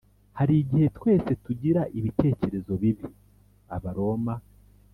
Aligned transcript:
Hari 0.37 0.53
igihe 0.63 0.87
twese 0.97 1.31
tugira 1.45 1.81
ibitekerezo 1.97 2.71
bibi 2.81 3.07
Abaroma 3.75 4.35